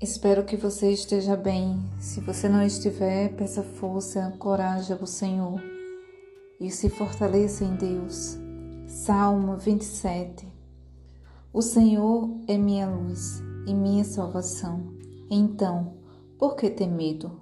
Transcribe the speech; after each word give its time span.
Espero 0.00 0.44
que 0.44 0.56
você 0.56 0.92
esteja 0.92 1.36
bem. 1.36 1.76
Se 1.98 2.20
você 2.20 2.48
não 2.48 2.62
estiver, 2.62 3.34
peça 3.34 3.64
força, 3.64 4.32
coragem 4.38 4.96
ao 4.96 5.04
Senhor 5.08 5.60
e 6.60 6.70
se 6.70 6.88
fortaleça 6.88 7.64
em 7.64 7.74
Deus. 7.74 8.38
Salmo 8.86 9.56
27 9.56 10.46
O 11.52 11.60
Senhor 11.60 12.30
é 12.46 12.56
minha 12.56 12.88
luz 12.88 13.42
e 13.66 13.74
minha 13.74 14.04
salvação. 14.04 14.94
Então, 15.28 15.96
por 16.38 16.54
que 16.54 16.70
ter 16.70 16.86
medo? 16.86 17.40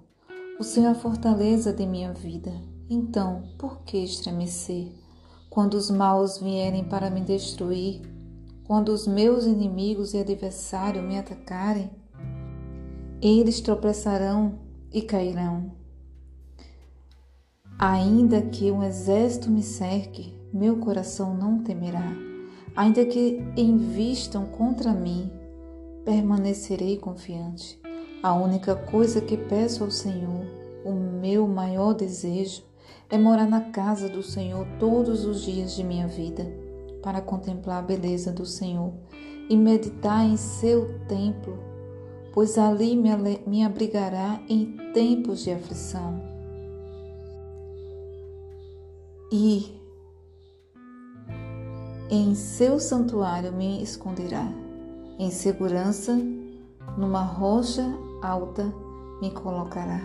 O 0.58 0.64
Senhor 0.64 0.88
é 0.88 0.92
a 0.92 0.94
fortaleza 0.94 1.74
de 1.74 1.86
minha 1.86 2.14
vida. 2.14 2.54
Então, 2.88 3.42
por 3.58 3.82
que 3.82 3.98
estremecer? 3.98 4.92
Quando 5.50 5.74
os 5.74 5.90
maus 5.90 6.38
vierem 6.38 6.84
para 6.84 7.10
me 7.10 7.20
destruir, 7.20 8.00
quando 8.64 8.88
os 8.88 9.06
meus 9.06 9.44
inimigos 9.44 10.14
e 10.14 10.18
adversários 10.20 11.04
me 11.04 11.18
atacarem, 11.18 11.90
eles 13.20 13.60
tropeçarão 13.60 14.58
e 14.92 15.02
cairão. 15.02 15.72
Ainda 17.78 18.40
que 18.42 18.70
um 18.70 18.82
exército 18.82 19.50
me 19.50 19.62
cerque, 19.62 20.34
meu 20.52 20.78
coração 20.78 21.34
não 21.34 21.62
temerá. 21.62 22.12
Ainda 22.74 23.04
que 23.04 23.42
envistam 23.56 24.46
contra 24.46 24.92
mim, 24.92 25.30
permanecerei 26.04 26.96
confiante. 26.98 27.80
A 28.22 28.34
única 28.34 28.74
coisa 28.74 29.20
que 29.20 29.36
peço 29.36 29.84
ao 29.84 29.90
Senhor, 29.90 30.44
o 30.84 30.92
meu 30.92 31.46
maior 31.46 31.94
desejo, 31.94 32.62
é 33.10 33.18
morar 33.18 33.46
na 33.46 33.60
casa 33.70 34.08
do 34.08 34.22
Senhor 34.22 34.66
todos 34.78 35.24
os 35.24 35.42
dias 35.42 35.74
de 35.74 35.84
minha 35.84 36.06
vida, 36.06 36.46
para 37.02 37.20
contemplar 37.20 37.78
a 37.78 37.86
beleza 37.86 38.32
do 38.32 38.44
Senhor 38.44 38.92
e 39.48 39.56
meditar 39.56 40.24
em 40.24 40.36
seu 40.36 40.98
templo 41.06 41.75
pois 42.36 42.58
ali 42.58 42.94
me 42.94 43.64
abrigará 43.64 44.38
em 44.46 44.76
tempos 44.92 45.42
de 45.42 45.52
aflição. 45.52 46.20
E 49.32 49.74
em 52.10 52.34
seu 52.34 52.78
santuário 52.78 53.50
me 53.54 53.82
esconderá, 53.82 54.52
em 55.18 55.30
segurança, 55.30 56.14
numa 56.98 57.22
rocha 57.22 57.86
alta 58.20 58.70
me 59.22 59.30
colocará. 59.30 60.02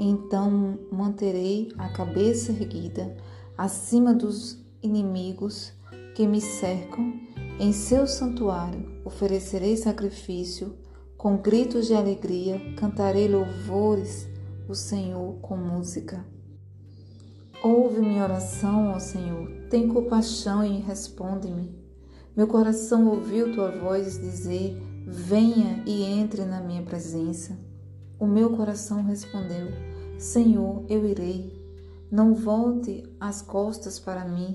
Então 0.00 0.78
manterei 0.90 1.70
a 1.76 1.90
cabeça 1.90 2.50
erguida 2.50 3.14
acima 3.58 4.14
dos 4.14 4.58
inimigos 4.82 5.74
que 6.14 6.26
me 6.26 6.40
cercam. 6.40 7.12
Em 7.60 7.74
seu 7.74 8.06
santuário 8.06 9.02
oferecerei 9.04 9.76
sacrifício 9.76 10.74
com 11.18 11.36
gritos 11.36 11.88
de 11.88 11.94
alegria, 11.94 12.60
cantarei 12.76 13.26
louvores 13.26 14.28
o 14.68 14.74
Senhor 14.74 15.34
com 15.40 15.56
música. 15.56 16.24
Ouve 17.60 18.00
minha 18.00 18.22
oração, 18.22 18.92
ó 18.92 19.00
Senhor, 19.00 19.48
tem 19.68 19.88
compaixão 19.88 20.64
e 20.64 20.78
responde-me. 20.78 21.76
Meu 22.36 22.46
coração 22.46 23.08
ouviu 23.08 23.52
tua 23.52 23.72
voz 23.72 24.16
dizer: 24.20 24.80
Venha 25.04 25.82
e 25.84 26.04
entre 26.04 26.44
na 26.44 26.60
minha 26.60 26.84
presença. 26.84 27.58
O 28.16 28.24
meu 28.24 28.50
coração 28.50 29.02
respondeu: 29.02 29.66
Senhor, 30.18 30.84
eu 30.88 31.04
irei. 31.04 31.58
Não 32.12 32.32
volte 32.32 33.02
as 33.18 33.42
costas 33.42 33.98
para 33.98 34.24
mim. 34.24 34.54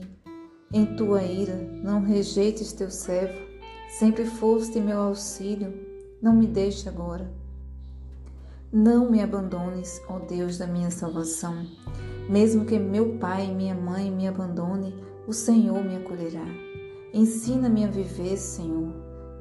Em 0.71 0.95
tua 0.95 1.23
ira, 1.23 1.57
não 1.83 2.01
rejeites 2.01 2.71
teu 2.71 2.89
servo. 2.89 3.37
Sempre 3.99 4.25
foste 4.25 4.79
meu 4.79 4.99
auxílio 4.99 5.92
não 6.23 6.33
me 6.33 6.47
deixe 6.47 6.87
agora. 6.87 7.29
Não 8.71 9.11
me 9.11 9.21
abandones, 9.21 10.01
ó 10.07 10.19
Deus 10.19 10.57
da 10.57 10.65
minha 10.65 10.89
salvação. 10.89 11.67
Mesmo 12.29 12.63
que 12.63 12.79
meu 12.79 13.17
pai 13.17 13.47
e 13.47 13.53
minha 13.53 13.75
mãe 13.75 14.09
me 14.09 14.25
abandone, 14.25 14.95
o 15.27 15.33
Senhor 15.33 15.83
me 15.83 15.97
acolherá. 15.97 16.45
Ensina-me 17.13 17.83
a 17.83 17.89
viver, 17.89 18.37
Senhor. 18.37 18.93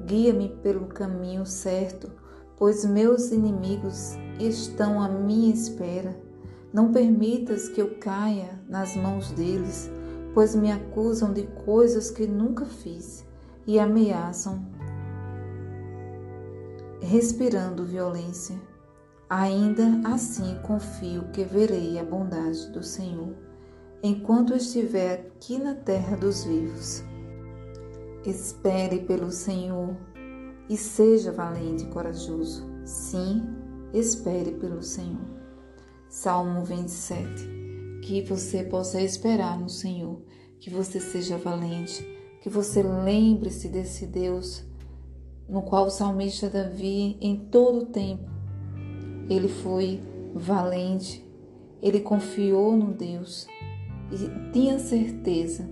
Guia-me 0.05 0.49
pelo 0.61 0.87
caminho 0.87 1.45
certo, 1.45 2.11
pois 2.57 2.83
meus 2.83 3.31
inimigos 3.31 4.17
estão 4.37 5.01
à 5.01 5.07
minha 5.07 5.53
espera. 5.53 6.13
Não 6.73 6.91
permitas 6.91 7.69
que 7.69 7.81
eu 7.81 7.95
caia 7.95 8.59
nas 8.67 8.93
mãos 8.97 9.31
deles, 9.31 9.89
pois 10.33 10.53
me 10.53 10.69
acusam 10.69 11.31
de 11.31 11.43
coisas 11.65 12.11
que 12.11 12.27
nunca 12.27 12.65
fiz 12.65 13.25
e 13.65 13.79
ameaçam 13.79 14.65
respirando 17.03 17.85
violência. 17.85 18.59
Ainda 19.29 20.01
assim 20.05 20.57
confio 20.63 21.29
que 21.33 21.43
verei 21.43 21.99
a 21.99 22.03
bondade 22.03 22.69
do 22.71 22.83
Senhor 22.83 23.35
enquanto 24.01 24.55
estiver 24.55 25.13
aqui 25.13 25.57
na 25.57 25.75
terra 25.75 26.15
dos 26.15 26.43
vivos. 26.43 27.03
Espere 28.25 28.99
pelo 28.99 29.31
Senhor 29.31 29.95
e 30.69 30.77
seja 30.77 31.31
valente 31.31 31.83
e 31.83 31.87
corajoso. 31.87 32.65
Sim, 32.85 33.43
espere 33.93 34.51
pelo 34.51 34.81
Senhor. 34.81 35.25
Salmo 36.09 36.63
27. 36.63 37.99
Que 38.01 38.21
você 38.21 38.63
possa 38.63 39.01
esperar 39.01 39.59
no 39.59 39.69
Senhor, 39.69 40.21
que 40.59 40.69
você 40.69 40.99
seja 40.99 41.37
valente, 41.37 42.05
que 42.41 42.49
você 42.49 42.83
lembre-se 42.83 43.67
desse 43.67 44.05
Deus 44.05 44.63
no 45.47 45.61
qual 45.61 45.87
o 45.87 45.91
salmista 45.91 46.49
Davi, 46.49 47.17
em 47.21 47.35
todo 47.35 47.79
o 47.79 47.85
tempo, 47.85 48.29
ele 49.29 49.47
foi 49.47 50.01
valente, 50.33 51.25
ele 51.81 51.99
confiou 51.99 52.75
no 52.75 52.93
Deus 52.93 53.47
e 54.11 54.51
tinha 54.51 54.79
certeza 54.79 55.69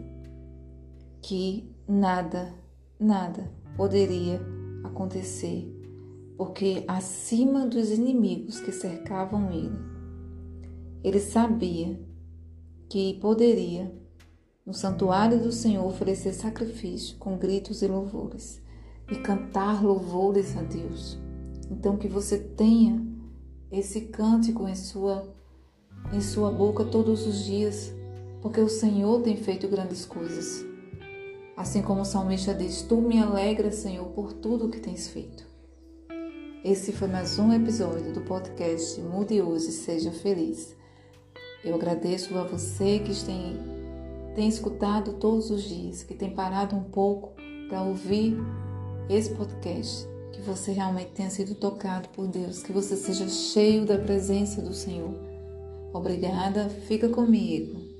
que 1.22 1.74
nada, 1.88 2.54
nada 3.00 3.52
poderia 3.76 4.42
acontecer, 4.84 5.72
porque 6.38 6.84
acima 6.88 7.66
dos 7.66 7.92
inimigos 7.92 8.60
que 8.60 8.72
cercavam 8.72 9.52
ele, 9.52 9.78
ele 11.04 11.20
sabia 11.20 12.00
que 12.90 13.14
poderia 13.16 13.92
no 14.66 14.74
santuário 14.74 15.42
do 15.42 15.52
Senhor 15.52 15.86
oferecer 15.86 16.34
sacrifício 16.34 17.18
com 17.18 17.38
gritos 17.38 17.82
e 17.82 17.88
louvores 17.88 18.62
e 19.12 19.16
cantar 19.18 19.84
louvores 19.84 20.56
a 20.58 20.62
Deus. 20.62 21.20
Então 21.70 21.98
que 21.98 22.08
você 22.08 22.38
tenha 22.38 23.06
esse 23.72 24.02
cântico 24.02 24.68
em 24.68 24.76
sua 24.76 25.36
em 26.12 26.20
sua 26.20 26.52
boca 26.52 26.84
todos 26.84 27.28
os 27.28 27.46
dias, 27.46 27.94
porque 28.42 28.60
o 28.60 28.68
Senhor 28.68 29.22
tem 29.22 29.38
feito 29.38 29.68
grandes 29.68 30.06
coisas. 30.06 30.66
Assim 31.56 31.82
como 31.82 32.02
o 32.02 32.06
salmista 32.06 32.54
diz: 32.54 32.82
Tu 32.82 33.00
me 33.00 33.20
alegras, 33.20 33.76
Senhor, 33.76 34.08
por 34.08 34.34
tudo 34.34 34.70
que 34.70 34.80
tens 34.80 35.08
feito. 35.08 35.46
Esse 36.64 36.92
foi 36.92 37.08
mais 37.08 37.38
um 37.40 37.54
episódio 37.54 38.14
do 38.14 38.22
podcast 38.22 39.00
Mude 39.02 39.42
Hoje 39.42 39.72
Seja 39.72 40.12
Feliz. 40.12 40.76
Eu 41.64 41.76
agradeço 41.76 42.36
a 42.38 42.44
você 42.44 43.00
que 43.00 43.14
tem, 43.26 43.58
tem 44.36 44.48
escutado 44.48 45.14
todos 45.14 45.52
os 45.52 45.64
dias, 45.64 46.04
que 46.04 46.14
tem 46.14 46.34
parado 46.34 46.76
um 46.76 46.84
pouco 46.84 47.34
para 47.70 47.84
ouvir 47.84 48.38
esse 49.10 49.32
podcast, 49.32 50.08
que 50.32 50.42
você 50.42 50.72
realmente 50.72 51.12
tenha 51.12 51.30
sido 51.30 51.56
tocado 51.56 52.10
por 52.10 52.28
Deus, 52.28 52.64
que 52.64 52.72
você 52.72 52.96
seja 52.96 53.28
cheio 53.28 53.86
da 53.86 53.98
presença 53.98 54.62
do 54.62 54.74
Senhor. 54.74 55.14
Obrigada, 55.94 56.70
fica 56.88 57.10
comigo. 57.10 57.91